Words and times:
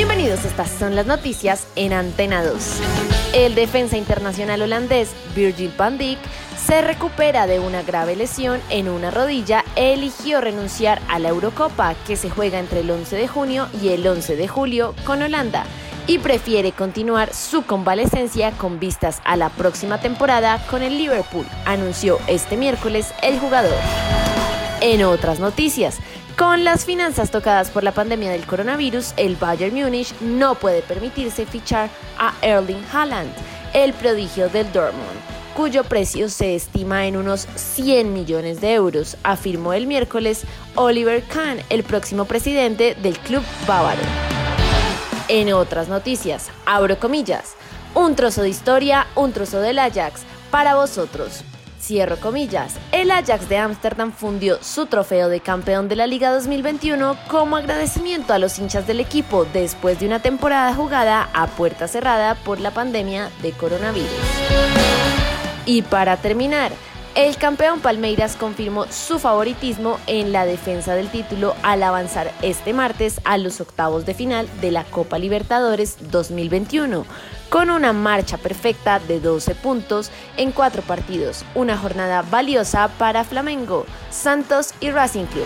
Bienvenidos, 0.00 0.46
estas 0.46 0.70
son 0.70 0.96
las 0.96 1.04
noticias 1.04 1.66
en 1.76 1.92
Antena 1.92 2.42
2. 2.42 2.80
El 3.34 3.54
defensa 3.54 3.98
internacional 3.98 4.62
holandés 4.62 5.10
Virgil 5.36 5.74
van 5.76 5.98
Dijk 5.98 6.18
se 6.56 6.80
recupera 6.80 7.46
de 7.46 7.60
una 7.60 7.82
grave 7.82 8.16
lesión 8.16 8.62
en 8.70 8.88
una 8.88 9.10
rodilla 9.10 9.62
e 9.76 9.92
eligió 9.92 10.40
renunciar 10.40 11.02
a 11.08 11.18
la 11.18 11.28
Eurocopa 11.28 11.94
que 12.06 12.16
se 12.16 12.30
juega 12.30 12.58
entre 12.58 12.80
el 12.80 12.90
11 12.90 13.14
de 13.14 13.28
junio 13.28 13.68
y 13.82 13.90
el 13.90 14.06
11 14.06 14.36
de 14.36 14.48
julio 14.48 14.94
con 15.04 15.20
Holanda 15.20 15.66
y 16.06 16.16
prefiere 16.16 16.72
continuar 16.72 17.34
su 17.34 17.66
convalecencia 17.66 18.52
con 18.52 18.80
vistas 18.80 19.20
a 19.26 19.36
la 19.36 19.50
próxima 19.50 20.00
temporada 20.00 20.64
con 20.70 20.80
el 20.80 20.96
Liverpool, 20.96 21.44
anunció 21.66 22.18
este 22.26 22.56
miércoles 22.56 23.12
el 23.22 23.38
jugador. 23.38 23.76
En 24.80 25.04
otras 25.04 25.40
noticias, 25.40 25.98
con 26.40 26.64
las 26.64 26.86
finanzas 26.86 27.30
tocadas 27.30 27.68
por 27.68 27.84
la 27.84 27.92
pandemia 27.92 28.30
del 28.30 28.46
coronavirus, 28.46 29.12
el 29.18 29.36
Bayern 29.36 29.74
Múnich 29.74 30.18
no 30.22 30.54
puede 30.54 30.80
permitirse 30.80 31.44
fichar 31.44 31.90
a 32.18 32.32
Erling 32.40 32.82
Haaland, 32.90 33.30
el 33.74 33.92
prodigio 33.92 34.48
del 34.48 34.72
Dortmund, 34.72 35.20
cuyo 35.54 35.84
precio 35.84 36.30
se 36.30 36.54
estima 36.54 37.06
en 37.06 37.18
unos 37.18 37.46
100 37.56 38.14
millones 38.14 38.62
de 38.62 38.72
euros, 38.72 39.18
afirmó 39.22 39.74
el 39.74 39.86
miércoles 39.86 40.44
Oliver 40.76 41.22
Kahn, 41.24 41.58
el 41.68 41.82
próximo 41.82 42.24
presidente 42.24 42.94
del 42.94 43.18
club 43.18 43.42
bávaro. 43.66 44.00
En 45.28 45.52
otras 45.52 45.88
noticias, 45.88 46.48
abro 46.64 46.98
comillas, 46.98 47.54
un 47.94 48.16
trozo 48.16 48.40
de 48.40 48.48
historia, 48.48 49.06
un 49.14 49.34
trozo 49.34 49.60
del 49.60 49.78
Ajax, 49.78 50.22
para 50.50 50.74
vosotros. 50.74 51.44
Cierro 51.80 52.18
comillas, 52.18 52.74
el 52.92 53.10
Ajax 53.10 53.48
de 53.48 53.56
Ámsterdam 53.56 54.12
fundió 54.12 54.62
su 54.62 54.86
trofeo 54.86 55.28
de 55.28 55.40
campeón 55.40 55.88
de 55.88 55.96
la 55.96 56.06
Liga 56.06 56.30
2021 56.30 57.16
como 57.28 57.56
agradecimiento 57.56 58.34
a 58.34 58.38
los 58.38 58.58
hinchas 58.58 58.86
del 58.86 59.00
equipo 59.00 59.46
después 59.46 59.98
de 59.98 60.06
una 60.06 60.20
temporada 60.20 60.74
jugada 60.74 61.30
a 61.32 61.46
puerta 61.46 61.88
cerrada 61.88 62.34
por 62.34 62.60
la 62.60 62.72
pandemia 62.72 63.30
de 63.42 63.52
coronavirus. 63.52 64.10
Y 65.64 65.82
para 65.82 66.18
terminar, 66.18 66.70
el 67.14 67.36
campeón 67.36 67.80
Palmeiras 67.80 68.36
confirmó 68.36 68.86
su 68.86 69.18
favoritismo 69.18 69.98
en 70.06 70.32
la 70.32 70.44
defensa 70.44 70.94
del 70.94 71.08
título 71.08 71.56
al 71.62 71.82
avanzar 71.82 72.30
este 72.42 72.72
martes 72.72 73.20
a 73.24 73.36
los 73.36 73.60
octavos 73.60 74.06
de 74.06 74.14
final 74.14 74.48
de 74.60 74.70
la 74.70 74.84
Copa 74.84 75.18
Libertadores 75.18 75.96
2021, 76.12 77.04
con 77.50 77.68
una 77.68 77.92
marcha 77.92 78.38
perfecta 78.38 78.98
de 79.00 79.20
12 79.20 79.54
puntos 79.56 80.10
en 80.38 80.52
cuatro 80.52 80.80
partidos, 80.82 81.44
una 81.54 81.76
jornada 81.76 82.22
valiosa 82.22 82.88
para 82.96 83.24
Flamengo, 83.24 83.84
Santos 84.10 84.72
y 84.80 84.90
Racing 84.90 85.26
Club. 85.26 85.44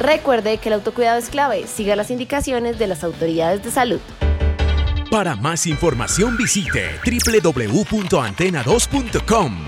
Recuerde 0.00 0.58
que 0.58 0.70
el 0.70 0.72
autocuidado 0.72 1.18
es 1.18 1.28
clave, 1.28 1.68
siga 1.68 1.94
las 1.94 2.10
indicaciones 2.10 2.76
de 2.78 2.88
las 2.88 3.04
autoridades 3.04 3.62
de 3.62 3.70
salud. 3.70 4.00
Para 5.10 5.36
más 5.36 5.66
información 5.66 6.34
visite 6.36 6.98
www.antena2.com 7.04 9.58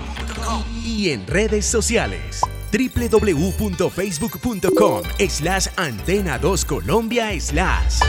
y 0.83 1.11
en 1.11 1.25
redes 1.25 1.65
sociales 1.65 2.41
www.facebook.com 2.71 5.03
slash 5.29 5.67
antena 5.77 6.37
2 6.37 6.65
colombia 6.65 7.31
slash 7.39 8.01